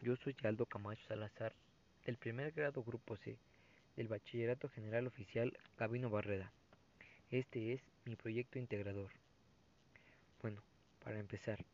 [0.00, 1.52] Yo soy Aldo Camacho Salazar,
[2.06, 3.36] del primer grado Grupo C,
[3.96, 6.52] del Bachillerato General Oficial Gabino Barreda.
[7.32, 9.10] Este es mi proyecto integrador.
[10.40, 10.62] Bueno,
[11.02, 11.64] para empezar,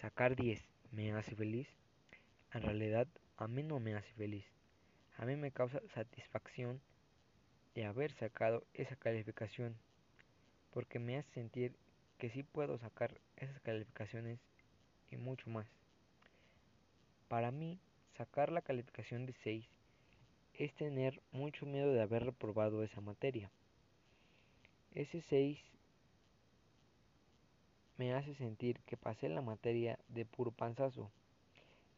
[0.00, 1.66] sacar 10 me hace feliz.
[2.52, 4.46] En realidad, a mí no me hace feliz.
[5.16, 6.80] A mí me causa satisfacción
[7.74, 9.74] de haber sacado esa calificación,
[10.70, 11.74] porque me hace sentir
[12.18, 14.38] que sí puedo sacar esas calificaciones
[15.10, 15.77] y mucho más.
[17.28, 17.78] Para mí,
[18.16, 19.68] sacar la calificación de 6
[20.54, 23.50] es tener mucho miedo de haber reprobado esa materia.
[24.94, 25.58] Ese 6
[27.98, 31.10] me hace sentir que pasé la materia de puro panzazo,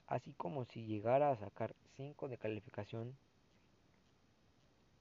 [0.09, 3.17] así como si llegara a sacar 5 de calificación,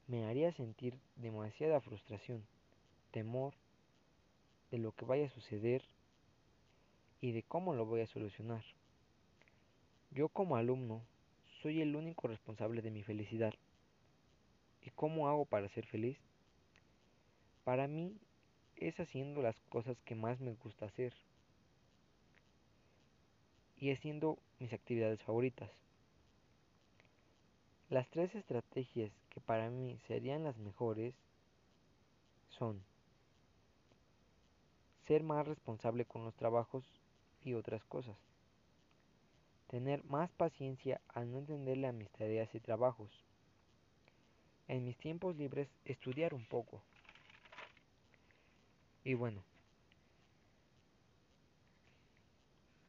[0.08, 2.46] me haría sentir demasiada frustración,
[3.12, 3.56] temor
[4.70, 5.84] de lo que vaya a suceder
[7.20, 8.64] y de cómo lo voy a solucionar.
[10.12, 11.04] Yo como alumno
[11.62, 13.54] soy el único responsable de mi felicidad.
[14.82, 16.18] ¿Y cómo hago para ser feliz?
[17.64, 18.18] Para mí
[18.76, 21.14] es haciendo las cosas que más me gusta hacer
[23.78, 25.70] y haciendo mis actividades favoritas.
[27.90, 31.14] Las tres estrategias que para mí serían las mejores
[32.50, 32.82] son
[35.06, 36.84] ser más responsable con los trabajos
[37.44, 38.18] y otras cosas
[39.70, 43.10] tener más paciencia al no entenderle a mis tareas y trabajos.
[44.68, 46.82] En mis tiempos libres estudiar un poco.
[49.04, 49.44] Y bueno,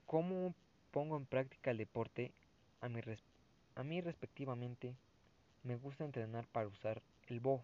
[0.06, 0.54] ¿cómo
[0.90, 2.32] pongo en práctica el deporte?
[2.80, 2.88] A
[3.74, 4.96] a mí respectivamente
[5.62, 7.62] me gusta entrenar para usar el BO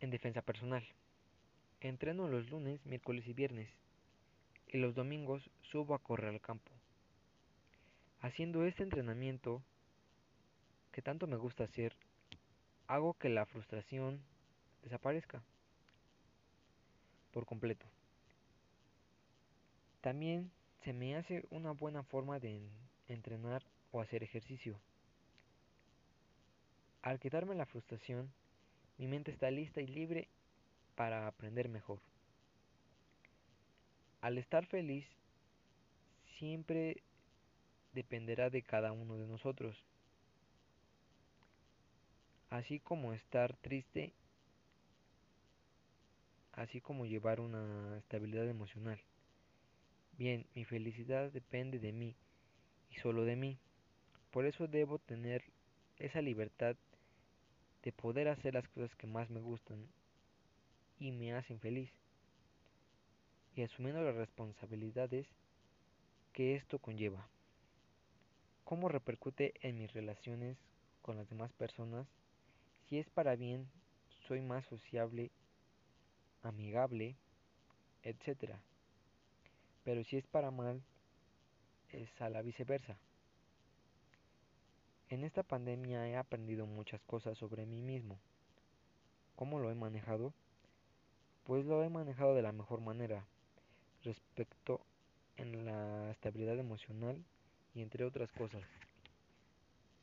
[0.00, 0.86] en defensa personal.
[1.80, 3.70] Entreno los lunes, miércoles y viernes
[4.68, 6.73] y los domingos subo a correr al campo.
[8.24, 9.62] Haciendo este entrenamiento
[10.92, 11.94] que tanto me gusta hacer,
[12.86, 14.18] hago que la frustración
[14.82, 15.42] desaparezca
[17.32, 17.84] por completo.
[20.00, 20.50] También
[20.84, 22.66] se me hace una buena forma de
[23.08, 23.62] entrenar
[23.92, 24.80] o hacer ejercicio.
[27.02, 28.32] Al quitarme la frustración,
[28.96, 30.28] mi mente está lista y libre
[30.94, 32.00] para aprender mejor.
[34.22, 35.06] Al estar feliz,
[36.38, 37.02] siempre
[37.94, 39.76] dependerá de cada uno de nosotros.
[42.50, 44.12] Así como estar triste,
[46.52, 49.00] así como llevar una estabilidad emocional.
[50.18, 52.14] Bien, mi felicidad depende de mí
[52.90, 53.58] y solo de mí.
[54.30, 55.44] Por eso debo tener
[55.98, 56.76] esa libertad
[57.82, 59.88] de poder hacer las cosas que más me gustan
[60.98, 61.90] y me hacen feliz.
[63.56, 65.26] Y asumiendo las responsabilidades
[66.32, 67.28] que esto conlleva
[68.64, 70.56] cómo repercute en mis relaciones
[71.02, 72.06] con las demás personas.
[72.88, 73.68] Si es para bien,
[74.26, 75.30] soy más sociable,
[76.42, 77.16] amigable,
[78.02, 78.54] etc.
[79.84, 80.82] Pero si es para mal,
[81.90, 82.96] es a la viceversa.
[85.10, 88.18] En esta pandemia he aprendido muchas cosas sobre mí mismo.
[89.36, 90.32] ¿Cómo lo he manejado?
[91.44, 93.26] Pues lo he manejado de la mejor manera,
[94.02, 94.80] respecto
[95.36, 97.22] en la estabilidad emocional
[97.74, 98.62] y entre otras cosas.